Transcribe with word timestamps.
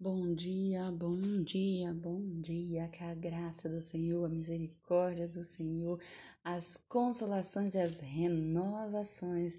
Bom 0.00 0.34
dia, 0.34 0.90
bom 0.90 1.16
dia, 1.44 1.94
bom 1.94 2.20
dia. 2.40 2.88
Que 2.88 3.04
a 3.04 3.14
graça 3.14 3.68
do 3.68 3.80
Senhor, 3.80 4.24
a 4.24 4.28
misericórdia 4.28 5.28
do 5.28 5.44
Senhor, 5.44 6.00
as 6.42 6.76
consolações 6.88 7.74
e 7.74 7.78
as 7.78 8.00
renovações 8.00 9.54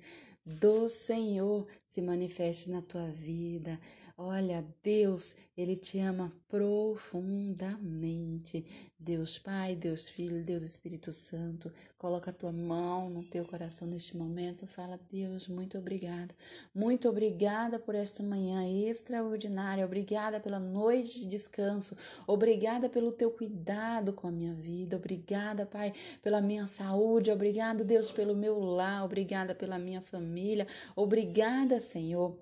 do 0.45 0.89
Senhor 0.89 1.65
se 1.95 2.01
manifeste 2.01 2.69
na 2.69 2.81
tua 2.81 3.07
vida. 3.07 3.79
Olha, 4.17 4.65
Deus, 4.83 5.33
Ele 5.57 5.77
te 5.77 5.99
ama 5.99 6.29
profundamente. 6.47 8.65
Deus 8.97 9.37
Pai, 9.37 9.75
Deus 9.75 10.09
Filho, 10.09 10.43
Deus 10.43 10.63
Espírito 10.63 11.13
Santo, 11.13 11.71
coloca 11.97 12.31
a 12.31 12.33
tua 12.33 12.51
mão 12.51 13.09
no 13.09 13.23
teu 13.23 13.45
coração 13.45 13.87
neste 13.87 14.17
momento. 14.17 14.65
Fala, 14.65 14.99
Deus, 15.11 15.47
muito 15.47 15.77
obrigada. 15.77 16.33
Muito 16.73 17.07
obrigada 17.09 17.77
por 17.77 17.93
esta 17.93 18.23
manhã 18.23 18.65
extraordinária. 18.89 19.85
Obrigada 19.85 20.39
pela 20.39 20.59
noite 20.59 21.19
de 21.19 21.27
descanso. 21.27 21.95
Obrigada 22.25 22.89
pelo 22.89 23.11
teu 23.11 23.29
cuidado 23.29 24.13
com 24.13 24.27
a 24.27 24.31
minha 24.31 24.53
vida. 24.53 24.95
Obrigada, 24.95 25.65
Pai, 25.65 25.93
pela 26.23 26.41
minha 26.41 26.65
saúde. 26.67 27.31
Obrigada, 27.31 27.83
Deus, 27.83 28.11
pelo 28.11 28.33
meu 28.33 28.57
lar. 28.59 29.03
Obrigada 29.03 29.53
pela 29.53 29.77
minha 29.77 30.01
família. 30.01 30.65
Obrigada, 30.95 31.79
Senhor 31.85 32.37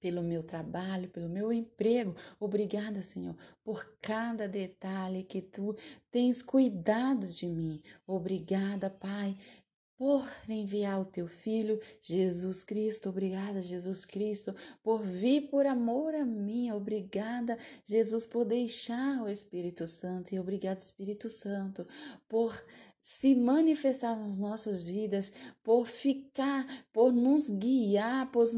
pelo 0.00 0.22
meu 0.22 0.42
trabalho, 0.42 1.08
pelo 1.08 1.28
meu 1.28 1.52
emprego. 1.52 2.14
Obrigada, 2.38 3.02
Senhor, 3.02 3.36
por 3.64 3.84
cada 4.00 4.46
detalhe 4.48 5.24
que 5.24 5.40
tu 5.40 5.74
tens 6.10 6.42
cuidado 6.42 7.26
de 7.26 7.46
mim. 7.46 7.80
Obrigada, 8.06 8.90
Pai, 8.90 9.36
por 9.98 10.22
enviar 10.48 11.00
o 11.00 11.06
teu 11.06 11.26
filho, 11.26 11.80
Jesus 12.02 12.62
Cristo. 12.62 13.08
Obrigada, 13.08 13.62
Jesus 13.62 14.04
Cristo, 14.04 14.54
por 14.82 15.02
vir 15.02 15.48
por 15.48 15.66
amor 15.66 16.14
a 16.14 16.24
mim. 16.24 16.70
Obrigada, 16.70 17.58
Jesus, 17.84 18.26
por 18.26 18.44
deixar 18.44 19.22
o 19.22 19.28
Espírito 19.28 19.86
Santo. 19.86 20.34
E 20.34 20.38
obrigado, 20.38 20.78
Espírito 20.78 21.28
Santo, 21.28 21.86
por 22.28 22.54
se 23.06 23.36
manifestar 23.36 24.16
nas 24.16 24.36
nossas 24.36 24.82
vidas, 24.82 25.32
por 25.62 25.86
ficar, 25.86 26.66
por 26.92 27.12
nos 27.12 27.48
guiar, 27.48 28.32
por, 28.32 28.48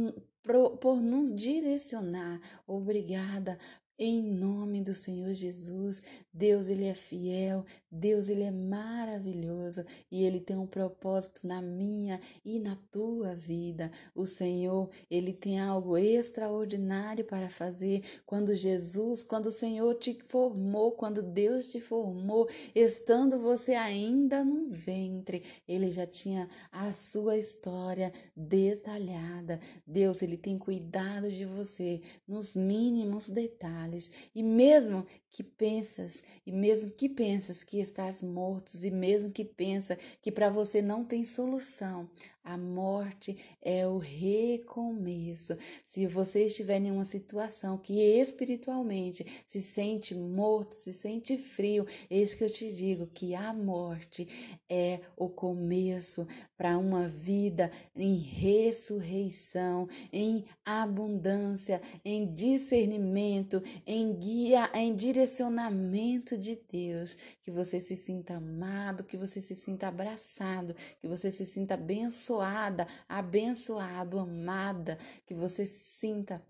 por 0.79 1.03
nos 1.03 1.31
direcionar. 1.31 2.41
Obrigada 2.67 3.59
em 3.99 4.23
nome 4.23 4.81
do 4.81 4.95
Senhor 4.95 5.33
Jesus, 5.33 6.01
Deus 6.33 6.69
ele 6.69 6.85
é 6.85 6.95
fiel, 6.95 7.65
Deus 7.91 8.29
ele 8.29 8.45
é 8.45 8.51
maravilhoso 8.51 9.85
e 10.09 10.23
ele 10.23 10.39
tem 10.39 10.57
um 10.57 10.69
propósito 10.69 11.45
na 11.45 11.61
minha 11.61 12.21
e 12.45 12.61
na 12.61 12.79
tua 12.93 13.35
vida. 13.35 13.91
O 14.15 14.25
Senhor, 14.25 14.89
ele 15.11 15.33
tem 15.33 15.59
algo 15.59 15.99
extraordinário 15.99 17.25
para 17.25 17.49
fazer 17.49 18.05
quando 18.25 18.55
Jesus, 18.55 19.25
quando 19.25 19.47
o 19.47 19.51
Senhor 19.51 19.93
te 19.97 20.17
formou, 20.29 20.93
quando 20.93 21.21
Deus 21.21 21.69
te 21.69 21.81
formou, 21.81 22.49
estando 22.73 23.41
você 23.41 23.75
ainda 23.75 24.45
no 24.45 24.71
ventre, 24.71 25.43
ele 25.67 25.91
já 25.91 26.07
tinha 26.07 26.49
a 26.71 26.93
sua 26.93 27.37
história 27.37 28.13
detalhada. 28.37 29.59
Deus, 29.85 30.23
ele 30.23 30.37
tem 30.37 30.57
cuidado 30.57 31.29
de 31.33 31.45
você 31.45 32.01
nos 32.29 32.55
mínimos 32.55 33.29
detalhes 33.29 33.88
males, 33.89 34.11
e 34.35 34.43
mesmo 34.43 35.07
que 35.31 35.43
pensas, 35.43 36.23
e 36.47 36.53
mesmo 36.53 36.91
que 36.91 37.09
pensas 37.09 37.65
que 37.65 37.81
estás 37.81 38.23
mortos, 38.23 38.85
e 38.85 38.91
mesmo 38.91 39.31
que 39.31 39.45
pensa 39.45 39.97
que 40.21 40.31
para 40.31 40.51
você 40.51 40.83
não 40.83 41.05
tem 41.05 41.25
solução, 41.25 42.09
a 42.49 42.57
morte 42.57 43.37
é 43.61 43.87
o 43.87 43.99
recomeço. 43.99 45.55
Se 45.85 46.07
você 46.07 46.47
estiver 46.47 46.81
em 46.81 46.91
uma 46.91 47.05
situação 47.05 47.77
que 47.77 48.01
espiritualmente 48.01 49.45
se 49.47 49.61
sente 49.61 50.15
morto, 50.15 50.75
se 50.75 50.95
sente 50.95 51.37
frio, 51.37 51.87
eis 52.09 52.33
que 52.33 52.43
eu 52.43 52.49
te 52.49 52.73
digo 52.73 53.07
que 53.07 53.35
a 53.35 53.53
morte 53.53 54.27
é 54.67 55.01
o 55.15 55.29
começo 55.29 56.27
para 56.57 56.79
uma 56.79 57.07
vida 57.07 57.71
em 57.95 58.17
ressurreição, 58.17 59.87
em 60.11 60.43
abundância, 60.65 61.83
em 62.03 62.33
discernimento, 62.33 63.63
em 63.87 64.15
guia, 64.15 64.71
em 64.73 64.97
direcionamento 64.97 66.39
de 66.39 66.59
Deus. 66.73 67.15
Que 67.43 67.51
você 67.51 67.79
se 67.79 67.95
sinta 67.95 68.37
amado, 68.37 69.05
que 69.05 69.19
você 69.19 69.39
se 69.39 69.55
sinta 69.55 69.89
abraçado, 69.89 70.75
que 70.99 71.07
você 71.07 71.31
se 71.31 71.45
sinta 71.45 71.75
abençoado 71.75 72.38
abençoada, 72.41 72.87
abençoado, 73.09 74.19
amada, 74.19 74.99
que 75.27 75.35
você 75.35 75.67
sinta 75.67 76.45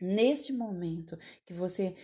neste 0.00 0.52
momento, 0.52 1.18
que 1.44 1.52
você 1.52 1.94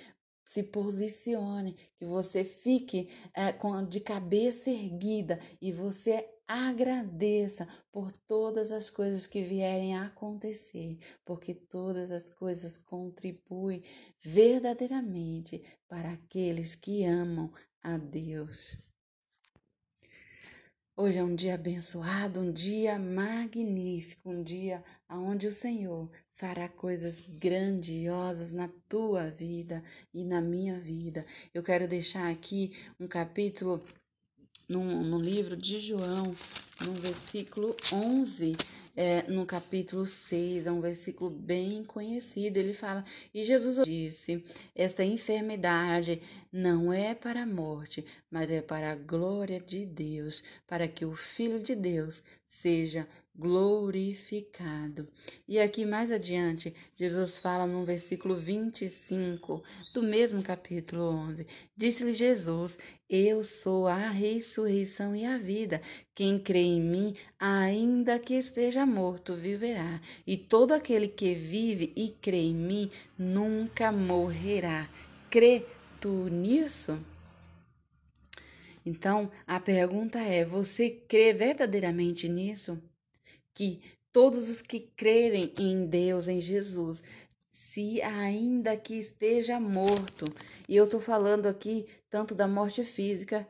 se 0.44 0.62
posicione, 0.62 1.76
que 1.96 2.04
você 2.04 2.44
fique 2.44 3.08
é, 3.34 3.52
com, 3.52 3.84
de 3.86 4.00
cabeça 4.00 4.70
erguida 4.70 5.38
e 5.60 5.72
você 5.72 6.28
agradeça 6.46 7.66
por 7.90 8.12
todas 8.12 8.70
as 8.70 8.90
coisas 8.90 9.26
que 9.26 9.42
vierem 9.42 9.96
a 9.96 10.06
acontecer, 10.06 10.98
porque 11.24 11.54
todas 11.54 12.10
as 12.10 12.28
coisas 12.28 12.76
contribuem 12.76 13.82
verdadeiramente 14.20 15.62
para 15.88 16.12
aqueles 16.12 16.74
que 16.74 17.04
amam 17.04 17.50
a 17.82 17.96
Deus. 17.96 18.76
Hoje 20.96 21.18
é 21.18 21.24
um 21.24 21.34
dia 21.34 21.54
abençoado, 21.54 22.38
um 22.38 22.52
dia 22.52 22.96
magnífico, 23.00 24.30
um 24.30 24.44
dia 24.44 24.80
onde 25.10 25.48
o 25.48 25.52
Senhor 25.52 26.08
fará 26.34 26.68
coisas 26.68 27.20
grandiosas 27.26 28.52
na 28.52 28.70
tua 28.88 29.28
vida 29.28 29.82
e 30.14 30.22
na 30.22 30.40
minha 30.40 30.78
vida. 30.78 31.26
Eu 31.52 31.64
quero 31.64 31.88
deixar 31.88 32.30
aqui 32.30 32.70
um 33.00 33.08
capítulo 33.08 33.84
no, 34.68 34.84
no 35.02 35.18
livro 35.18 35.56
de 35.56 35.80
João, 35.80 36.22
no 36.86 36.92
versículo 36.92 37.74
11, 37.92 38.52
é, 38.96 39.22
no 39.30 39.44
capítulo 39.44 40.06
6, 40.06 40.66
é 40.66 40.72
um 40.72 40.80
versículo 40.80 41.30
bem 41.30 41.84
conhecido. 41.84 42.56
Ele 42.56 42.74
fala: 42.74 43.04
E 43.32 43.44
Jesus 43.44 43.84
disse: 43.84 44.42
Esta 44.74 45.04
enfermidade 45.04 46.22
não 46.52 46.92
é 46.92 47.14
para 47.14 47.42
a 47.42 47.46
morte, 47.46 48.04
mas 48.30 48.50
é 48.50 48.62
para 48.62 48.92
a 48.92 48.96
glória 48.96 49.60
de 49.60 49.84
Deus, 49.84 50.42
para 50.66 50.86
que 50.86 51.04
o 51.04 51.14
Filho 51.14 51.60
de 51.62 51.74
Deus 51.74 52.22
seja 52.46 53.08
glorificado. 53.36 55.08
E 55.48 55.58
aqui 55.58 55.84
mais 55.84 56.12
adiante, 56.12 56.72
Jesus 56.96 57.36
fala 57.36 57.66
no 57.66 57.84
versículo 57.84 58.36
25 58.36 59.62
do 59.92 60.02
mesmo 60.02 60.42
capítulo 60.42 61.02
11: 61.02 61.46
Disse-lhe 61.76 62.12
Jesus: 62.12 62.78
Eu 63.08 63.42
sou 63.42 63.88
a 63.88 64.08
ressurreição 64.10 65.16
e 65.16 65.24
a 65.24 65.36
vida. 65.36 65.82
Quem 66.14 66.38
crê 66.38 66.60
em 66.60 66.80
mim, 66.80 67.16
ainda 67.38 68.18
que 68.18 68.34
esteja 68.34 68.86
morto, 68.86 69.34
viverá. 69.34 70.00
E 70.26 70.36
todo 70.36 70.72
aquele 70.72 71.08
que 71.08 71.34
vive 71.34 71.92
e 71.96 72.10
crê 72.10 72.42
em 72.42 72.54
mim 72.54 72.90
nunca 73.18 73.90
morrerá. 73.90 74.88
Crê 75.28 75.66
tu 76.00 76.28
nisso? 76.28 76.96
Então, 78.86 79.30
a 79.46 79.58
pergunta 79.58 80.20
é: 80.20 80.44
você 80.44 80.90
crê 80.90 81.32
verdadeiramente 81.32 82.28
nisso? 82.28 82.80
Que 83.54 83.80
todos 84.12 84.48
os 84.48 84.60
que 84.60 84.80
crerem 84.80 85.52
em 85.58 85.86
Deus, 85.86 86.28
em 86.28 86.40
Jesus, 86.40 87.02
se 87.50 88.00
ainda 88.02 88.76
que 88.76 88.94
esteja 88.94 89.58
morto, 89.58 90.26
e 90.68 90.76
eu 90.76 90.84
estou 90.84 91.00
falando 91.00 91.46
aqui 91.46 91.86
tanto 92.08 92.34
da 92.34 92.46
morte 92.46 92.84
física, 92.84 93.46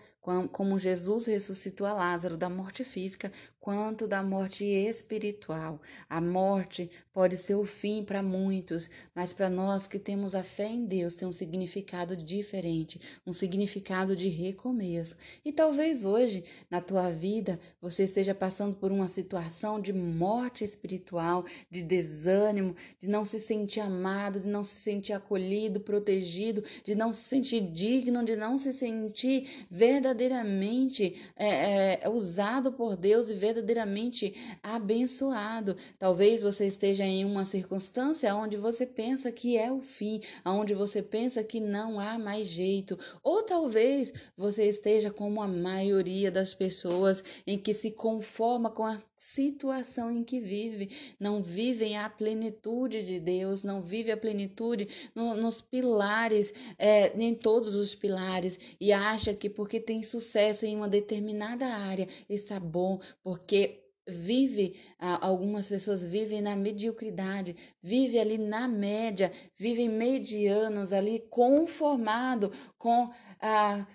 como 0.53 0.78
Jesus 0.78 1.26
ressuscitou 1.26 1.87
a 1.87 1.93
Lázaro 1.93 2.37
da 2.38 2.48
morte 2.48 2.82
física, 2.82 3.31
quanto 3.64 4.06
da 4.06 4.22
morte 4.22 4.62
espiritual. 4.62 5.80
A 6.06 6.20
morte 6.20 6.91
pode 7.14 7.38
ser 7.38 7.54
o 7.54 7.64
fim 7.64 8.04
para 8.04 8.22
muitos, 8.22 8.91
mas 9.14 9.32
para 9.32 9.48
nós 9.48 9.86
que 9.86 9.98
temos 9.98 10.34
a 10.34 10.44
fé 10.44 10.66
em 10.69 10.84
Deus 10.84 11.14
tem 11.14 11.26
um 11.26 11.32
significado 11.32 12.14
diferente, 12.14 13.00
um 13.26 13.32
significado 13.32 14.14
de 14.14 14.28
recomeço. 14.28 15.16
E 15.43 15.50
talvez 15.50 16.05
hoje, 16.05 16.44
na 16.70 16.82
tua 16.82 17.08
vida, 17.08 17.58
você 17.81 18.02
esteja 18.02 18.34
passando 18.34 18.75
por 18.75 18.93
uma 18.93 19.08
situação 19.08 19.81
de 19.81 19.94
morte 19.94 20.62
espiritual, 20.62 21.46
de 21.70 21.82
desânimo, 21.82 22.76
de 23.00 23.08
não 23.08 23.25
se 23.25 23.40
sentir 23.40 23.81
amado, 23.81 24.40
de 24.40 24.46
não 24.46 24.62
se 24.62 24.75
sentir 24.75 25.14
acolhido, 25.14 25.81
protegido, 25.81 26.62
de 26.84 26.94
não 26.94 27.14
se 27.14 27.22
sentir 27.22 27.62
digno, 27.62 28.22
de 28.26 28.37
não 28.37 28.58
se 28.58 28.75
sentir 28.75 29.67
verdadeiramente 29.70 31.32
é, 31.34 32.02
é, 32.05 32.08
usado 32.10 32.70
por 32.70 32.94
Deus 32.94 33.31
e 33.31 33.34
verdadeiramente 33.34 33.54
verdadeiramente 33.55 34.35
abençoado. 34.62 35.77
Talvez 35.99 36.43
você 36.43 36.67
esteja 36.67 37.05
em 37.05 37.25
uma 37.25 37.45
circunstância 37.45 38.35
onde 38.35 38.56
você 38.56 38.85
pensa 38.85 39.31
que 39.31 39.56
é 39.56 39.71
o 39.71 39.81
fim, 39.81 40.21
onde 40.45 40.75
você 40.75 41.03
pensa 41.03 41.45
que 41.45 41.61
não 41.61 42.01
há 42.01 42.19
mais 42.19 42.49
jeito, 42.49 42.99
ou 43.23 43.43
talvez 43.43 44.12
você 44.37 44.65
esteja 44.65 45.11
como 45.11 45.41
a 45.41 45.49
maioria 45.49 46.31
das 46.31 46.53
pessoas 46.53 47.23
em 47.47 47.56
que 47.56 47.73
se 47.73 47.91
conforma 47.91 48.71
com 48.71 48.85
a 48.85 49.01
situação 49.25 50.11
em 50.11 50.23
que 50.23 50.38
vive, 50.38 50.91
não 51.19 51.43
vivem 51.43 51.97
a 51.97 52.11
plenitude 52.11 53.06
de 53.06 53.19
Deus, 53.19 53.62
não 53.62 53.81
vive 53.81 54.12
a 54.12 54.19
plenitude 54.19 54.87
no, 55.15 55.35
nos 55.35 55.62
pilares, 55.62 56.53
é, 56.79 57.09
todos 57.35 57.75
os 57.75 57.94
pilares, 57.94 58.59
e 58.79 58.93
acha 58.93 59.32
que 59.32 59.49
porque 59.49 59.81
tem 59.81 60.03
sucesso 60.03 60.67
em 60.67 60.76
uma 60.76 60.88
determinada 60.88 61.67
área 61.67 62.06
está 62.29 62.61
bom, 62.61 63.00
porque 63.23 63.82
vive, 64.06 64.79
algumas 64.99 65.70
pessoas 65.70 66.05
vivem 66.05 66.43
na 66.43 66.55
mediocridade, 66.55 67.56
vive 67.82 68.19
ali 68.19 68.37
na 68.37 68.69
média, 68.69 69.32
vivem 69.56 69.88
medianos 69.88 70.93
ali, 70.93 71.20
conformado 71.31 72.53
com 72.77 73.11
a, 73.41 73.87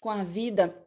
com 0.00 0.10
a 0.10 0.22
vida 0.22 0.83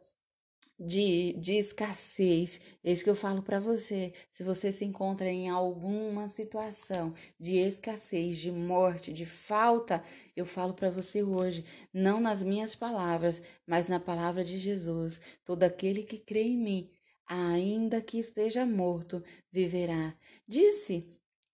de, 0.78 1.32
de 1.34 1.54
escassez. 1.54 2.60
É 2.84 2.92
isso 2.92 3.02
que 3.02 3.10
eu 3.10 3.14
falo 3.14 3.42
para 3.42 3.58
você. 3.58 4.12
Se 4.30 4.44
você 4.44 4.70
se 4.70 4.84
encontra 4.84 5.28
em 5.28 5.48
alguma 5.48 6.28
situação 6.28 7.12
de 7.38 7.56
escassez, 7.56 8.38
de 8.38 8.52
morte, 8.52 9.12
de 9.12 9.26
falta, 9.26 10.02
eu 10.36 10.46
falo 10.46 10.74
para 10.74 10.90
você 10.90 11.22
hoje, 11.22 11.64
não 11.92 12.20
nas 12.20 12.42
minhas 12.42 12.74
palavras, 12.74 13.42
mas 13.66 13.88
na 13.88 13.98
palavra 13.98 14.44
de 14.44 14.58
Jesus. 14.58 15.20
Todo 15.44 15.64
aquele 15.64 16.02
que 16.02 16.18
crê 16.18 16.42
em 16.42 16.56
mim, 16.56 16.90
ainda 17.26 18.00
que 18.00 18.18
esteja 18.18 18.64
morto, 18.64 19.22
viverá. 19.50 20.16
Disse, 20.46 21.06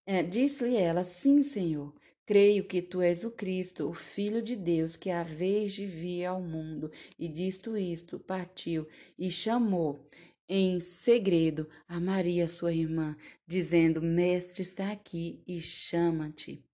é, 0.06 0.22
disse-lhe 0.22 0.76
ela, 0.76 1.02
sim, 1.02 1.42
Senhor. 1.42 1.94
Creio 2.26 2.64
que 2.64 2.80
tu 2.80 3.02
és 3.02 3.22
o 3.22 3.30
Cristo, 3.30 3.88
o 3.88 3.92
Filho 3.92 4.40
de 4.40 4.56
Deus, 4.56 4.96
que 4.96 5.10
a 5.10 5.22
vez 5.22 5.74
de 5.74 5.84
vir 5.84 6.24
ao 6.24 6.40
mundo. 6.40 6.90
E 7.18 7.28
disto 7.28 7.76
isto, 7.76 8.18
partiu 8.18 8.88
e 9.18 9.30
chamou 9.30 10.08
em 10.48 10.80
segredo 10.80 11.68
a 11.86 12.00
Maria, 12.00 12.48
sua 12.48 12.72
irmã, 12.72 13.14
dizendo: 13.46 14.00
Mestre 14.00 14.62
está 14.62 14.90
aqui 14.90 15.42
e 15.46 15.60
chama-te. 15.60 16.64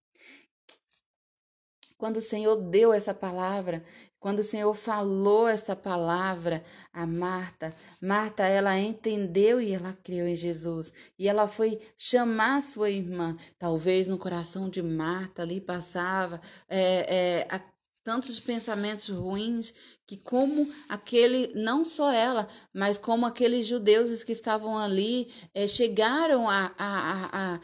Quando 2.01 2.17
o 2.17 2.23
Senhor 2.23 2.57
deu 2.57 2.95
essa 2.95 3.13
palavra, 3.13 3.85
quando 4.19 4.39
o 4.39 4.45
Senhor 4.45 4.75
falou 4.75 5.47
esta 5.47 5.77
palavra 5.77 6.65
a 6.95 7.07
Marta, 7.07 7.75
Marta 8.01 8.43
ela 8.43 8.79
entendeu 8.79 9.61
e 9.61 9.75
ela 9.75 9.93
creu 10.03 10.27
em 10.27 10.35
Jesus. 10.35 10.91
E 11.19 11.29
ela 11.29 11.47
foi 11.47 11.79
chamar 11.99 12.63
sua 12.63 12.89
irmã. 12.89 13.37
Talvez 13.59 14.09
no 14.09 14.17
coração 14.17 14.71
de 14.71 14.83
Marta 14.83 15.43
ali 15.43 15.61
passava 15.61 16.41
é, 16.71 17.45
é, 17.45 17.63
tantos 18.03 18.41
pensamentos 18.41 19.11
ruins 19.11 19.75
que 20.07 20.17
como 20.17 20.67
aquele, 20.89 21.53
não 21.55 21.85
só 21.85 22.11
ela, 22.11 22.49
mas 22.75 22.97
como 22.97 23.27
aqueles 23.27 23.67
judeus 23.67 24.25
que 24.25 24.33
estavam 24.33 24.79
ali, 24.79 25.31
é, 25.55 25.69
chegaram 25.69 26.49
a, 26.49 26.73
a, 26.79 27.55
a, 27.55 27.61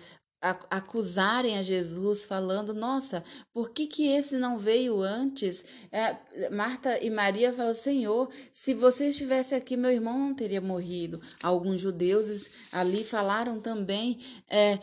acusarem 0.71 1.59
a 1.59 1.63
Jesus, 1.63 2.25
falando: 2.25 2.75
Nossa, 2.75 3.25
por 3.53 3.71
que, 3.71 3.87
que 3.87 4.07
esse 4.09 4.37
não 4.37 4.59
veio 4.59 5.01
antes? 5.01 5.65
É, 5.91 6.51
Marta 6.51 7.03
e 7.03 7.11
Maria 7.11 7.53
falam: 7.53 7.75
Senhor, 7.75 8.29
se 8.53 8.75
você 8.75 9.09
estivesse 9.09 9.55
aqui, 9.55 9.77
meu 9.77 9.91
irmão 9.91 10.19
não 10.19 10.35
teria 10.35 10.61
morrido. 10.61 11.21
Alguns 11.43 11.81
judeus 11.81 12.51
ali 12.73 13.05
falaram 13.05 13.61
também: 13.61 14.19
é, 14.49 14.79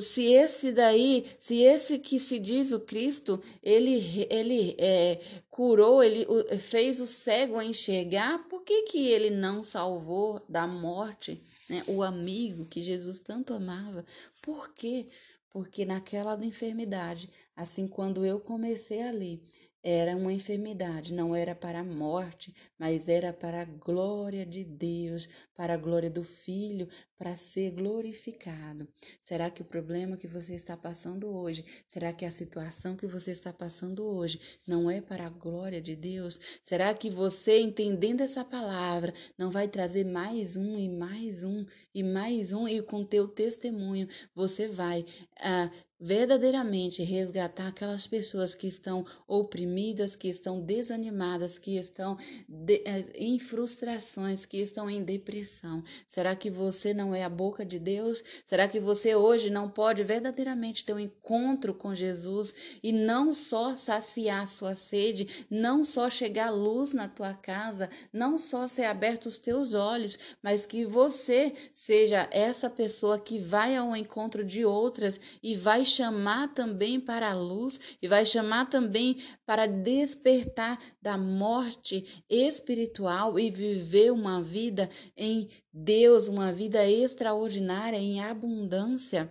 se 0.00 0.32
esse 0.32 0.72
daí, 0.72 1.24
se 1.38 1.62
esse 1.62 1.98
que 1.98 2.18
se 2.18 2.38
diz 2.38 2.72
o 2.72 2.80
Cristo, 2.80 3.40
ele, 3.62 4.26
ele 4.30 4.74
é, 4.78 5.20
curou, 5.50 6.02
ele 6.02 6.26
fez 6.58 7.00
o 7.00 7.06
cego 7.06 7.62
enxergar, 7.62 8.46
por 8.48 8.62
que, 8.62 8.82
que 8.82 9.06
ele 9.06 9.30
não 9.30 9.64
salvou 9.64 10.42
da 10.48 10.66
morte 10.66 11.40
né, 11.68 11.82
o 11.88 12.02
amigo 12.02 12.66
que 12.66 12.82
Jesus 12.82 13.20
tanto 13.20 13.54
amava? 13.54 14.04
Por 14.42 14.72
quê? 14.74 15.06
Porque 15.50 15.84
naquela 15.84 16.36
enfermidade, 16.44 17.30
assim 17.54 17.88
quando 17.88 18.24
eu 18.24 18.40
comecei 18.40 19.02
ali, 19.02 19.42
era 19.88 20.16
uma 20.16 20.32
enfermidade, 20.32 21.14
não 21.14 21.34
era 21.34 21.54
para 21.54 21.78
a 21.78 21.84
morte, 21.84 22.52
mas 22.76 23.08
era 23.08 23.32
para 23.32 23.62
a 23.62 23.64
glória 23.64 24.44
de 24.44 24.64
Deus, 24.64 25.28
para 25.54 25.74
a 25.74 25.76
glória 25.76 26.10
do 26.10 26.24
Filho, 26.24 26.88
para 27.18 27.36
ser 27.36 27.70
glorificado. 27.70 28.86
Será 29.22 29.50
que 29.50 29.62
o 29.62 29.64
problema 29.64 30.16
que 30.16 30.26
você 30.26 30.54
está 30.54 30.76
passando 30.76 31.28
hoje, 31.28 31.64
será 31.88 32.12
que 32.12 32.24
a 32.24 32.30
situação 32.30 32.96
que 32.96 33.06
você 33.06 33.30
está 33.30 33.52
passando 33.52 34.04
hoje 34.04 34.40
não 34.66 34.90
é 34.90 35.00
para 35.00 35.26
a 35.26 35.30
glória 35.30 35.80
de 35.80 35.96
Deus? 35.96 36.38
Será 36.62 36.92
que 36.94 37.10
você, 37.10 37.60
entendendo 37.60 38.20
essa 38.20 38.44
palavra, 38.44 39.14
não 39.38 39.50
vai 39.50 39.68
trazer 39.68 40.04
mais 40.04 40.56
um 40.56 40.78
e 40.78 40.88
mais 40.88 41.42
um 41.42 41.64
e 41.94 42.02
mais 42.02 42.52
um 42.52 42.68
e 42.68 42.82
com 42.82 43.04
teu 43.04 43.26
testemunho 43.26 44.08
você 44.34 44.68
vai 44.68 45.04
ah, 45.40 45.70
verdadeiramente 45.98 47.02
resgatar 47.02 47.68
aquelas 47.68 48.06
pessoas 48.06 48.54
que 48.54 48.66
estão 48.66 49.04
oprimidas, 49.26 50.14
que 50.14 50.28
estão 50.28 50.60
desanimadas, 50.60 51.58
que 51.58 51.76
estão 51.76 52.18
de, 52.48 52.82
eh, 52.84 53.10
em 53.14 53.38
frustrações, 53.38 54.44
que 54.44 54.58
estão 54.58 54.90
em 54.90 55.02
depressão? 55.02 55.82
Será 56.06 56.36
que 56.36 56.50
você 56.50 56.92
não 56.92 57.05
é 57.14 57.24
a 57.24 57.28
boca 57.28 57.64
de 57.64 57.78
Deus? 57.78 58.22
Será 58.44 58.68
que 58.68 58.80
você 58.80 59.14
hoje 59.14 59.50
não 59.50 59.68
pode 59.68 60.02
verdadeiramente 60.02 60.84
ter 60.84 60.92
um 60.92 60.98
encontro 60.98 61.74
com 61.74 61.94
Jesus 61.94 62.54
e 62.82 62.92
não 62.92 63.34
só 63.34 63.74
saciar 63.74 64.46
sua 64.46 64.74
sede, 64.74 65.46
não 65.50 65.84
só 65.84 66.08
chegar 66.08 66.50
luz 66.50 66.92
na 66.92 67.08
tua 67.08 67.34
casa, 67.34 67.88
não 68.12 68.38
só 68.38 68.66
ser 68.66 68.84
aberto 68.84 69.26
os 69.26 69.38
teus 69.38 69.74
olhos, 69.74 70.18
mas 70.42 70.66
que 70.66 70.84
você 70.84 71.54
seja 71.72 72.28
essa 72.30 72.70
pessoa 72.70 73.18
que 73.18 73.38
vai 73.38 73.76
ao 73.76 73.94
encontro 73.96 74.44
de 74.44 74.64
outras 74.64 75.20
e 75.42 75.54
vai 75.54 75.84
chamar 75.84 76.54
também 76.54 77.00
para 77.00 77.30
a 77.30 77.34
luz 77.34 77.80
e 78.00 78.08
vai 78.08 78.24
chamar 78.24 78.70
também 78.70 79.16
para 79.44 79.66
despertar 79.66 80.78
da 81.00 81.16
morte 81.16 82.24
espiritual 82.28 83.38
e 83.38 83.50
viver 83.50 84.12
uma 84.12 84.42
vida 84.42 84.90
em 85.16 85.48
Deus, 85.72 86.26
uma 86.26 86.52
vida 86.52 86.86
extraordinária 87.02 87.98
em 87.98 88.20
abundância. 88.20 89.30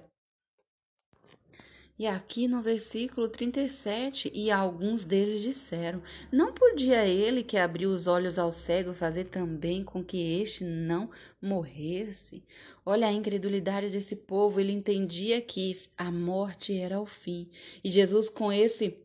E 1.97 2.05
aqui 2.05 2.45
no 2.45 2.61
versículo 2.61 3.29
37, 3.29 4.29
e 4.33 4.51
alguns 4.51 5.05
deles 5.05 5.41
disseram: 5.41 6.03
Não 6.29 6.53
podia 6.53 7.07
ele 7.07 7.41
que 7.41 7.55
abriu 7.55 7.89
os 7.89 8.05
olhos 8.05 8.37
ao 8.37 8.51
cego 8.51 8.93
fazer 8.93 9.25
também 9.25 9.81
com 9.81 10.03
que 10.03 10.41
este 10.41 10.65
não 10.65 11.09
morresse? 11.41 12.43
Olha 12.85 13.07
a 13.07 13.13
incredulidade 13.13 13.89
desse 13.89 14.15
povo, 14.15 14.59
ele 14.59 14.73
entendia 14.73 15.41
que 15.41 15.71
a 15.97 16.11
morte 16.11 16.77
era 16.77 16.99
o 16.99 17.05
fim. 17.05 17.47
E 17.81 17.89
Jesus, 17.89 18.27
com 18.27 18.51
esse 18.51 19.04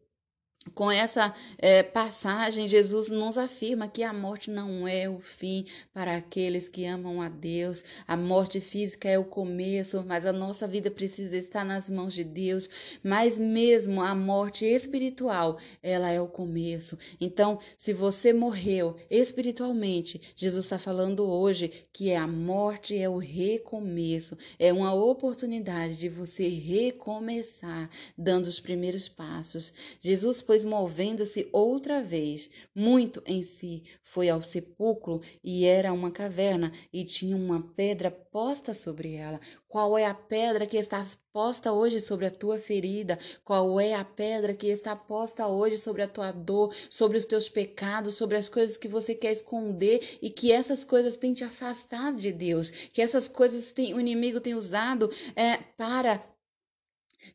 com 0.74 0.90
essa 0.90 1.34
é, 1.58 1.82
passagem, 1.82 2.69
Jesus 2.69 3.08
nos 3.08 3.38
afirma 3.38 3.88
que 3.88 4.02
a 4.02 4.12
morte 4.12 4.50
não 4.50 4.86
é 4.86 5.08
o 5.08 5.19
fim 5.19 5.64
para 5.93 6.17
aqueles 6.17 6.69
que 6.69 6.84
amam 6.84 7.22
a 7.22 7.31
Deus. 7.31 7.82
A 8.06 8.14
morte 8.14 8.60
física 8.60 9.08
é 9.08 9.19
o 9.19 9.24
começo, 9.24 10.05
mas 10.06 10.26
a 10.26 10.32
nossa 10.32 10.69
vida 10.69 10.90
precisa 10.90 11.36
estar 11.36 11.64
nas 11.64 11.88
mãos 11.88 12.12
de 12.12 12.24
Deus. 12.24 12.69
Mas 13.02 13.38
mesmo 13.38 14.02
a 14.02 14.14
morte 14.14 14.67
espiritual, 14.67 15.58
ela 15.82 16.10
é 16.10 16.20
o 16.20 16.29
começo. 16.29 16.98
Então, 17.19 17.58
se 17.74 17.94
você 17.94 18.32
morreu 18.32 18.96
espiritualmente, 19.10 20.20
Jesus 20.36 20.67
está 20.67 20.79
falando 20.79 21.24
hoje 21.24 21.86
que 21.90 22.12
a 22.14 22.26
morte 22.26 22.96
é 22.96 23.08
o 23.08 23.17
recomeço, 23.17 24.36
é 24.58 24.72
uma 24.72 24.93
oportunidade 24.93 25.96
de 25.96 26.08
você 26.10 26.48
recomeçar, 26.48 27.88
dando 28.17 28.46
os 28.46 28.60
primeiros 28.60 29.08
passos. 29.08 29.72
Jesus 30.00 30.43
depois, 30.50 30.64
movendo-se 30.64 31.48
outra 31.52 32.02
vez, 32.02 32.50
muito 32.74 33.22
em 33.24 33.40
si, 33.40 33.84
foi 34.02 34.28
ao 34.28 34.42
sepulcro 34.42 35.20
e 35.44 35.64
era 35.64 35.92
uma 35.92 36.10
caverna 36.10 36.72
e 36.92 37.04
tinha 37.04 37.36
uma 37.36 37.62
pedra 37.76 38.10
posta 38.10 38.74
sobre 38.74 39.14
ela. 39.14 39.38
Qual 39.69 39.96
é 39.96 40.06
a 40.06 40.12
pedra 40.12 40.66
que 40.66 40.76
está 40.76 41.06
posta 41.32 41.70
hoje 41.70 42.00
sobre 42.00 42.26
a 42.26 42.32
tua 42.32 42.58
ferida? 42.58 43.16
Qual 43.44 43.78
é 43.78 43.94
a 43.94 44.04
pedra 44.04 44.52
que 44.52 44.66
está 44.66 44.96
posta 44.96 45.46
hoje 45.46 45.78
sobre 45.78 46.02
a 46.02 46.08
tua 46.08 46.32
dor, 46.32 46.74
sobre 46.90 47.16
os 47.16 47.24
teus 47.24 47.48
pecados, 47.48 48.14
sobre 48.14 48.36
as 48.36 48.48
coisas 48.48 48.76
que 48.76 48.88
você 48.88 49.14
quer 49.14 49.30
esconder 49.30 50.19
e 50.20 50.30
que 50.30 50.50
essas 50.50 50.82
coisas 50.82 51.16
têm 51.16 51.32
te 51.32 51.44
afastado 51.44 52.19
de 52.19 52.32
Deus? 52.32 52.70
Que 52.70 53.00
essas 53.00 53.28
coisas 53.28 53.69
tem, 53.69 53.94
o 53.94 54.00
inimigo 54.00 54.40
tem 54.40 54.54
usado 54.54 55.12
é, 55.36 55.58
para 55.76 56.20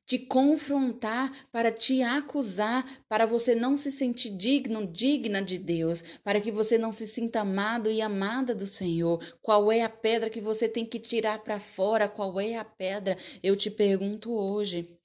te 0.06 0.20
confrontar, 0.20 1.32
para 1.52 1.72
te 1.72 2.02
acusar, 2.02 3.04
para 3.08 3.26
você 3.26 3.56
não 3.56 3.78
se 3.78 3.92
sentir 3.92 4.36
digno, 4.36 4.86
digna 4.86 5.42
de 5.42 5.58
Deus, 5.58 6.04
para 6.24 6.42
que 6.42 6.52
você 6.52 6.78
não 6.78 6.92
se 6.92 7.08
sinta 7.08 7.42
amado 7.42 7.90
e 7.90 8.02
amada 8.02 8.54
do 8.54 8.66
Senhor. 8.66 9.24
Qual 9.42 9.72
é 9.72 9.82
a 9.84 9.90
pedra 9.90 10.30
que 10.30 10.42
você 10.42 10.68
tem 10.68 10.86
que 10.86 11.00
tirar 11.00 11.44
para 11.44 11.60
fora? 11.60 12.10
Qual 12.10 12.40
é 12.40 12.56
a 12.56 12.66
pedra? 12.66 13.18
Eu 13.42 13.56
te 13.56 13.70
pergunto 13.70 14.32
hoje. 14.34 14.98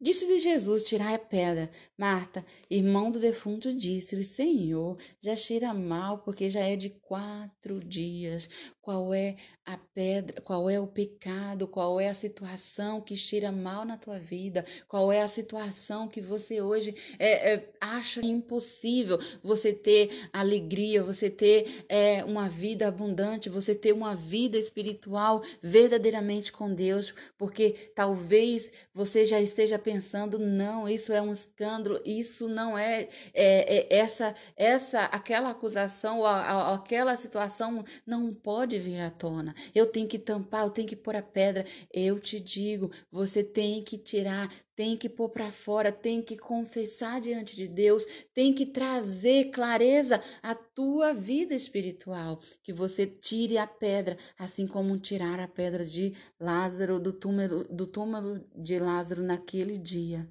Disse-lhe 0.00 0.38
Jesus: 0.38 0.84
Tirai 0.84 1.14
a 1.14 1.18
pedra. 1.18 1.70
Marta, 1.96 2.44
irmão 2.70 3.10
do 3.10 3.18
defunto, 3.18 3.74
disse-lhe: 3.76 4.24
Senhor, 4.24 4.96
já 5.20 5.36
cheira 5.36 5.74
mal, 5.74 6.20
porque 6.20 6.50
já 6.50 6.60
é 6.60 6.74
de 6.74 6.88
quatro 6.88 7.78
dias. 7.80 8.48
Qual 8.90 9.14
é 9.14 9.36
a 9.64 9.78
pedra, 9.94 10.40
qual 10.40 10.68
é 10.68 10.80
o 10.80 10.86
pecado, 10.86 11.68
qual 11.68 12.00
é 12.00 12.08
a 12.08 12.14
situação 12.14 13.00
que 13.00 13.16
cheira 13.16 13.52
mal 13.52 13.84
na 13.84 13.96
tua 13.96 14.18
vida, 14.18 14.66
qual 14.88 15.12
é 15.12 15.22
a 15.22 15.28
situação 15.28 16.08
que 16.08 16.20
você 16.20 16.60
hoje 16.60 16.92
é, 17.16 17.52
é, 17.52 17.72
acha 17.80 18.20
impossível 18.20 19.20
você 19.44 19.72
ter 19.72 20.28
alegria, 20.32 21.04
você 21.04 21.30
ter 21.30 21.84
é, 21.88 22.24
uma 22.24 22.48
vida 22.48 22.88
abundante, 22.88 23.48
você 23.48 23.72
ter 23.72 23.92
uma 23.92 24.16
vida 24.16 24.58
espiritual 24.58 25.40
verdadeiramente 25.62 26.50
com 26.50 26.74
Deus, 26.74 27.14
porque 27.38 27.92
talvez 27.94 28.72
você 28.92 29.24
já 29.24 29.40
esteja 29.40 29.78
pensando, 29.78 30.36
não, 30.36 30.88
isso 30.88 31.12
é 31.12 31.22
um 31.22 31.32
escândalo, 31.32 32.00
isso 32.04 32.48
não 32.48 32.76
é, 32.76 33.08
essa, 33.32 34.34
essa, 34.56 35.04
aquela 35.04 35.50
acusação, 35.50 36.26
a, 36.26 36.40
a, 36.40 36.74
aquela 36.74 37.14
situação 37.14 37.84
não 38.04 38.34
pode 38.34 38.79
vir 38.80 39.00
à 39.00 39.10
tona. 39.10 39.54
Eu 39.74 39.86
tenho 39.86 40.08
que 40.08 40.18
tampar, 40.18 40.64
eu 40.64 40.70
tenho 40.70 40.88
que 40.88 40.96
pôr 40.96 41.14
a 41.14 41.22
pedra. 41.22 41.64
Eu 41.92 42.18
te 42.18 42.40
digo, 42.40 42.90
você 43.10 43.44
tem 43.44 43.82
que 43.82 43.98
tirar, 43.98 44.52
tem 44.74 44.96
que 44.96 45.08
pôr 45.08 45.28
para 45.28 45.52
fora, 45.52 45.92
tem 45.92 46.22
que 46.22 46.36
confessar 46.36 47.20
diante 47.20 47.54
de 47.54 47.68
Deus, 47.68 48.04
tem 48.34 48.52
que 48.52 48.66
trazer 48.66 49.50
clareza 49.50 50.20
à 50.42 50.54
tua 50.54 51.12
vida 51.12 51.54
espiritual, 51.54 52.40
que 52.62 52.72
você 52.72 53.06
tire 53.06 53.58
a 53.58 53.66
pedra, 53.66 54.16
assim 54.38 54.66
como 54.66 54.98
tirar 54.98 55.38
a 55.38 55.46
pedra 55.46 55.84
de 55.84 56.14
Lázaro 56.40 56.98
do 56.98 57.12
túmulo, 57.12 57.64
do 57.64 57.86
túmulo 57.86 58.44
de 58.56 58.78
Lázaro 58.78 59.22
naquele 59.22 59.76
dia. 59.76 60.28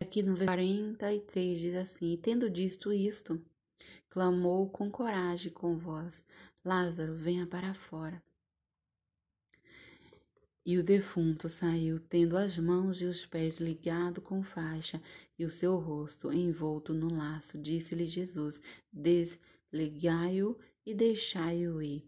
Aqui 0.00 0.22
no 0.22 0.34
43 0.34 1.60
diz 1.60 1.74
assim: 1.74 2.16
Tendo 2.22 2.48
dito 2.48 2.90
isto, 2.90 3.38
clamou 4.08 4.68
com 4.70 4.90
coragem 4.90 5.52
com 5.52 5.76
voz: 5.76 6.24
Lázaro, 6.64 7.14
venha 7.14 7.46
para 7.46 7.72
fora. 7.72 8.22
E 10.64 10.76
o 10.76 10.82
defunto 10.82 11.48
saiu, 11.48 11.98
tendo 11.98 12.36
as 12.36 12.58
mãos 12.58 13.00
e 13.00 13.06
os 13.06 13.24
pés 13.24 13.58
ligados 13.58 14.22
com 14.22 14.42
faixa 14.42 15.00
e 15.38 15.44
o 15.44 15.50
seu 15.50 15.76
rosto 15.78 16.30
envolto 16.30 16.92
no 16.92 17.12
laço. 17.12 17.56
Disse-lhe 17.56 18.04
Jesus: 18.04 18.60
Desligai-o 18.92 20.58
e 20.84 20.94
deixai-o 20.94 21.80
ir. 21.80 22.06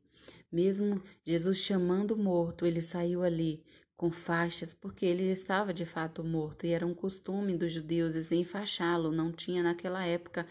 Mesmo 0.50 1.02
Jesus 1.24 1.58
chamando 1.58 2.12
o 2.12 2.22
morto, 2.22 2.66
ele 2.66 2.82
saiu 2.82 3.22
ali 3.22 3.64
com 3.96 4.10
faixas, 4.10 4.74
porque 4.74 5.06
ele 5.06 5.30
estava 5.30 5.72
de 5.72 5.86
fato 5.86 6.22
morto, 6.22 6.66
e 6.66 6.70
era 6.70 6.86
um 6.86 6.94
costume 6.94 7.56
dos 7.56 7.72
judeus 7.72 8.30
enfaixá-lo. 8.30 9.12
Não 9.12 9.32
tinha 9.32 9.62
naquela 9.62 10.04
época 10.04 10.46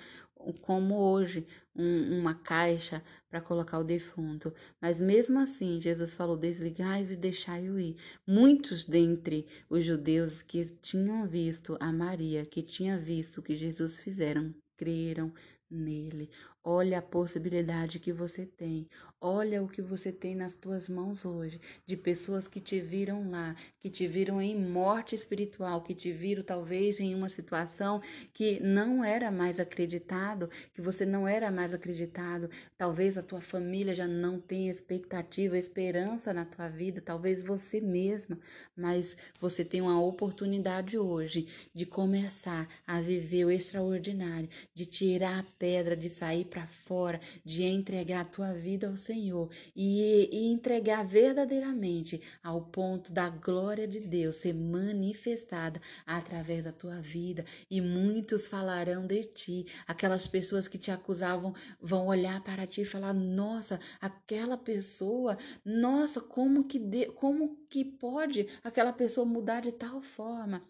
como 0.61 0.95
hoje, 0.95 1.45
um, 1.75 2.19
uma 2.19 2.33
caixa 2.33 3.03
para 3.29 3.41
colocar 3.41 3.79
o 3.79 3.83
defunto. 3.83 4.53
Mas 4.81 4.99
mesmo 4.99 5.39
assim, 5.39 5.79
Jesus 5.79 6.13
falou: 6.13 6.37
desligai 6.37 7.03
e 7.03 7.15
deixai-o 7.15 7.79
ir. 7.79 7.95
Muitos 8.27 8.85
dentre 8.85 9.47
os 9.69 9.85
judeus 9.85 10.41
que 10.41 10.65
tinham 10.81 11.27
visto 11.27 11.77
a 11.79 11.91
Maria, 11.91 12.45
que 12.45 12.61
tinha 12.61 12.97
visto 12.97 13.37
o 13.37 13.43
que 13.43 13.55
Jesus 13.55 13.97
fizeram, 13.97 14.53
creram 14.77 15.33
nele. 15.69 16.29
Olha 16.63 16.99
a 16.99 17.01
possibilidade 17.01 17.99
que 17.99 18.13
você 18.13 18.45
tem. 18.45 18.87
Olha 19.19 19.63
o 19.63 19.67
que 19.67 19.81
você 19.81 20.11
tem 20.11 20.35
nas 20.35 20.57
tuas 20.57 20.87
mãos 20.87 21.25
hoje, 21.25 21.59
de 21.87 21.97
pessoas 21.97 22.47
que 22.47 22.59
te 22.59 22.79
viram 22.79 23.29
lá, 23.31 23.55
que 23.79 23.89
te 23.89 24.05
viram 24.05 24.39
em 24.39 24.55
morte 24.55 25.15
espiritual, 25.15 25.81
que 25.81 25.95
te 25.95 26.11
viram 26.11 26.43
talvez 26.43 26.99
em 26.99 27.15
uma 27.15 27.29
situação 27.29 27.99
que 28.31 28.59
não 28.59 29.03
era 29.03 29.31
mais 29.31 29.59
acreditado, 29.59 30.49
que 30.73 30.81
você 30.81 31.03
não 31.03 31.27
era 31.27 31.49
mais 31.49 31.73
acreditado. 31.73 32.47
Talvez 32.77 33.17
a 33.17 33.23
tua 33.23 33.41
família 33.41 33.95
já 33.95 34.07
não 34.07 34.39
tenha 34.39 34.69
expectativa, 34.69 35.57
esperança 35.57 36.31
na 36.31 36.45
tua 36.45 36.67
vida, 36.67 37.01
talvez 37.01 37.41
você 37.41 37.81
mesma, 37.81 38.39
mas 38.75 39.17
você 39.39 39.65
tem 39.65 39.81
uma 39.81 39.99
oportunidade 39.99 40.97
hoje 40.97 41.47
de 41.73 41.87
começar 41.87 42.67
a 42.85 43.01
viver 43.01 43.45
o 43.45 43.51
extraordinário, 43.51 44.49
de 44.75 44.85
tirar 44.85 45.39
a 45.39 45.45
pedra, 45.57 45.95
de 45.95 46.09
sair 46.09 46.45
para 46.51 46.67
fora, 46.67 47.19
de 47.45 47.63
entregar 47.63 48.21
a 48.21 48.25
tua 48.25 48.53
vida 48.53 48.87
ao 48.87 48.97
Senhor 48.97 49.49
e, 49.73 50.29
e 50.31 50.51
entregar 50.51 51.03
verdadeiramente 51.05 52.21
ao 52.43 52.61
ponto 52.61 53.11
da 53.11 53.29
glória 53.29 53.87
de 53.87 54.01
Deus 54.01 54.35
ser 54.35 54.53
manifestada 54.53 55.81
através 56.05 56.65
da 56.65 56.73
tua 56.73 57.01
vida. 57.01 57.45
E 57.69 57.79
muitos 57.79 58.45
falarão 58.45 59.07
de 59.07 59.23
ti. 59.23 59.65
Aquelas 59.87 60.27
pessoas 60.27 60.67
que 60.67 60.77
te 60.77 60.91
acusavam 60.91 61.55
vão 61.81 62.07
olhar 62.07 62.43
para 62.43 62.67
ti 62.67 62.81
e 62.81 62.85
falar: 62.85 63.13
Nossa, 63.13 63.79
aquela 64.01 64.57
pessoa, 64.57 65.37
nossa, 65.63 66.19
como 66.19 66.65
que, 66.65 66.77
de, 66.77 67.05
como 67.13 67.55
que 67.69 67.85
pode 67.85 68.47
aquela 68.61 68.91
pessoa 68.91 69.25
mudar 69.25 69.61
de 69.61 69.71
tal 69.71 70.01
forma? 70.01 70.61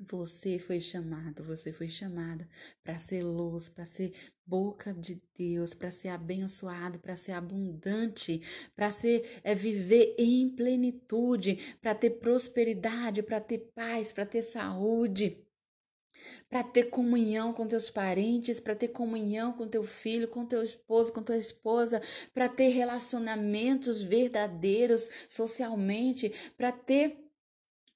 Você 0.00 0.60
foi 0.60 0.78
chamado, 0.78 1.42
você 1.42 1.72
foi 1.72 1.88
chamada 1.88 2.48
para 2.84 3.00
ser 3.00 3.24
luz, 3.24 3.68
para 3.68 3.84
ser 3.84 4.12
boca 4.46 4.94
de 4.94 5.20
Deus, 5.36 5.74
para 5.74 5.90
ser 5.90 6.10
abençoado, 6.10 7.00
para 7.00 7.16
ser 7.16 7.32
abundante, 7.32 8.40
para 8.76 8.92
ser 8.92 9.40
é 9.42 9.56
viver 9.56 10.14
em 10.16 10.50
plenitude, 10.50 11.76
para 11.80 11.96
ter 11.96 12.10
prosperidade, 12.10 13.24
para 13.24 13.40
ter 13.40 13.72
paz, 13.74 14.12
para 14.12 14.24
ter 14.24 14.42
saúde 14.42 15.44
para 16.48 16.64
ter 16.64 16.84
comunhão 16.84 17.52
com 17.52 17.66
teus 17.66 17.90
parentes, 17.90 18.58
para 18.58 18.74
ter 18.74 18.88
comunhão 18.88 19.52
com 19.52 19.68
teu 19.68 19.84
filho, 19.84 20.26
com 20.26 20.44
teu 20.44 20.62
esposo, 20.62 21.12
com 21.12 21.22
tua 21.22 21.36
esposa, 21.36 22.02
para 22.34 22.48
ter 22.48 22.68
relacionamentos 22.68 24.02
verdadeiros 24.02 25.08
socialmente, 25.28 26.32
para 26.56 26.72
ter 26.72 27.27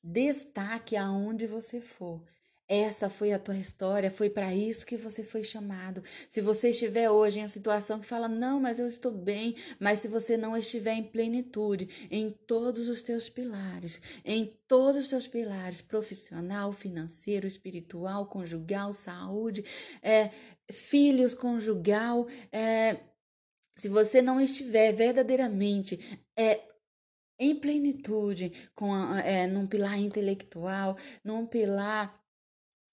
Destaque 0.02 0.96
aonde 0.96 1.46
você 1.46 1.80
for. 1.80 2.22
Essa 2.68 3.10
foi 3.10 3.32
a 3.32 3.38
tua 3.38 3.56
história, 3.56 4.10
foi 4.10 4.30
para 4.30 4.54
isso 4.54 4.86
que 4.86 4.96
você 4.96 5.22
foi 5.22 5.44
chamado. 5.44 6.02
Se 6.28 6.40
você 6.40 6.70
estiver 6.70 7.10
hoje 7.10 7.38
em 7.38 7.42
uma 7.42 7.48
situação 7.48 8.00
que 8.00 8.06
fala, 8.06 8.28
não, 8.28 8.58
mas 8.58 8.78
eu 8.78 8.86
estou 8.86 9.12
bem, 9.12 9.54
mas 9.78 9.98
se 9.98 10.08
você 10.08 10.38
não 10.38 10.56
estiver 10.56 10.94
em 10.94 11.02
plenitude, 11.02 12.08
em 12.10 12.30
todos 12.30 12.88
os 12.88 13.02
teus 13.02 13.28
pilares, 13.28 14.00
em 14.24 14.56
todos 14.66 15.02
os 15.02 15.08
teus 15.08 15.26
pilares, 15.26 15.82
profissional, 15.82 16.72
financeiro, 16.72 17.46
espiritual, 17.46 18.24
conjugal, 18.26 18.94
saúde, 18.94 19.64
é, 20.00 20.30
filhos, 20.70 21.34
conjugal, 21.34 22.26
é, 22.50 22.96
se 23.76 23.88
você 23.90 24.22
não 24.22 24.40
estiver 24.40 24.92
verdadeiramente 24.92 26.22
é, 26.34 26.71
em 27.38 27.54
plenitude, 27.54 28.52
com 28.74 28.94
é, 29.16 29.46
num 29.46 29.66
pilar 29.66 29.98
intelectual, 29.98 30.96
num 31.24 31.46
pilar 31.46 32.20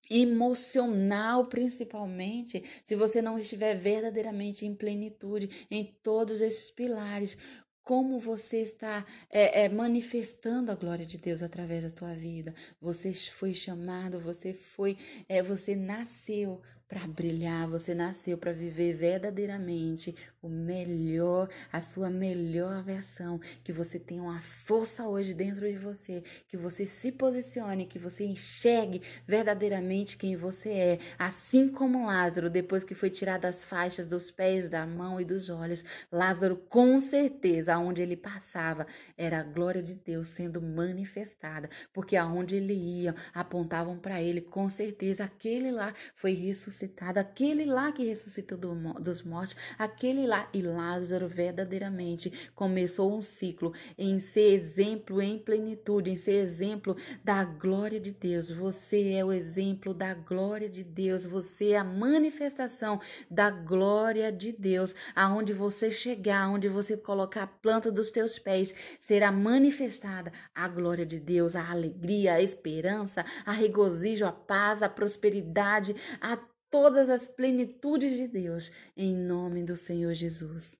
emocional, 0.09 1.45
principalmente, 1.45 2.63
se 2.83 2.95
você 2.95 3.21
não 3.21 3.37
estiver 3.37 3.75
verdadeiramente 3.75 4.65
em 4.65 4.73
plenitude 4.73 5.67
em 5.69 5.85
todos 6.01 6.41
esses 6.41 6.71
pilares, 6.71 7.37
como 7.83 8.19
você 8.19 8.57
está 8.57 9.03
é, 9.31 9.63
é, 9.63 9.69
manifestando 9.69 10.71
a 10.71 10.75
glória 10.75 11.05
de 11.05 11.17
Deus 11.17 11.41
através 11.41 11.83
da 11.83 11.89
tua 11.89 12.13
vida. 12.13 12.53
Você 12.79 13.11
foi 13.13 13.51
chamado, 13.51 14.19
você 14.19 14.53
foi, 14.53 14.95
é, 15.27 15.41
você 15.41 15.75
nasceu 15.75 16.61
para 16.87 17.07
brilhar, 17.07 17.67
você 17.67 17.95
nasceu 17.95 18.37
para 18.37 18.51
viver 18.51 18.93
verdadeiramente 18.93 20.15
o 20.41 20.49
melhor, 20.49 21.49
a 21.71 21.81
sua 21.81 22.09
melhor 22.09 22.81
versão, 22.83 23.39
que 23.63 23.71
você 23.71 23.99
tenha 23.99 24.23
uma 24.23 24.41
força 24.41 25.07
hoje 25.07 25.33
dentro 25.33 25.69
de 25.69 25.77
você, 25.77 26.23
que 26.47 26.55
você 26.55 26.85
se 26.85 27.11
posicione, 27.11 27.85
que 27.85 27.99
você 27.99 28.23
enxergue 28.23 29.01
verdadeiramente 29.27 30.17
quem 30.17 30.35
você 30.35 30.69
é, 30.69 30.99
assim 31.17 31.67
como 31.67 32.05
Lázaro, 32.05 32.49
depois 32.49 32.83
que 32.83 32.95
foi 32.95 33.09
tirado 33.09 33.45
as 33.45 33.63
faixas 33.63 34.07
dos 34.07 34.31
pés, 34.31 34.69
da 34.69 34.85
mão 34.85 35.19
e 35.19 35.25
dos 35.25 35.49
olhos, 35.49 35.83
Lázaro 36.11 36.55
com 36.55 36.99
certeza 36.99 37.73
aonde 37.73 38.01
ele 38.01 38.15
passava 38.15 38.87
era 39.17 39.39
a 39.39 39.43
glória 39.43 39.83
de 39.83 39.95
Deus 39.95 40.29
sendo 40.29 40.61
manifestada, 40.61 41.69
porque 41.93 42.15
aonde 42.15 42.55
ele 42.55 42.73
ia 42.73 43.15
apontavam 43.33 43.97
para 43.97 44.21
ele, 44.21 44.41
com 44.41 44.69
certeza 44.69 45.23
aquele 45.25 45.71
lá 45.71 45.93
foi 46.15 46.33
ressuscitado. 46.33 47.19
Aquele 47.19 47.65
lá 47.65 47.91
que 47.91 48.05
ressuscitou 48.05 48.57
do, 48.57 48.73
dos 48.93 49.21
mortos, 49.21 49.55
aquele 49.77 50.25
lá. 50.29 50.47
E 50.53 50.61
Lázaro 50.61 51.27
verdadeiramente 51.27 52.31
começou 52.55 53.13
um 53.13 53.21
ciclo 53.21 53.73
em 53.97 54.19
ser 54.19 54.53
exemplo 54.53 55.21
em 55.21 55.37
plenitude, 55.37 56.11
em 56.11 56.15
ser 56.15 56.33
exemplo 56.33 56.95
da 57.23 57.43
glória 57.43 57.99
de 57.99 58.11
Deus. 58.11 58.51
Você 58.51 59.13
é 59.13 59.25
o 59.25 59.33
exemplo 59.33 59.93
da 59.93 60.13
glória 60.13 60.69
de 60.69 60.83
Deus, 60.83 61.25
você 61.25 61.71
é 61.71 61.77
a 61.77 61.83
manifestação 61.83 63.01
da 63.29 63.49
glória 63.49 64.31
de 64.31 64.51
Deus. 64.51 64.95
Aonde 65.15 65.51
você 65.51 65.91
chegar, 65.91 66.43
aonde 66.43 66.67
você 66.67 66.95
colocar 66.95 67.43
a 67.43 67.47
planta 67.47 67.91
dos 67.91 68.11
teus 68.11 68.37
pés, 68.37 68.73
será 68.99 69.31
manifestada 69.31 70.31
a 70.53 70.67
glória 70.67 71.05
de 71.05 71.19
Deus, 71.19 71.55
a 71.55 71.69
alegria, 71.69 72.35
a 72.35 72.41
esperança, 72.41 73.25
a 73.45 73.51
regozijo, 73.51 74.25
a 74.25 74.31
paz, 74.31 74.83
a 74.83 74.89
prosperidade, 74.89 75.95
a 76.21 76.37
todas 76.69 77.09
as 77.09 77.27
plenitudes 77.27 78.15
de 78.15 78.27
Deus, 78.27 78.71
em 78.95 79.13
nome 79.15 79.63
do 79.63 79.75
Senhor 79.75 80.13
Jesus. 80.13 80.77